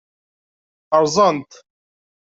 Rẓan-t. 1.03 1.51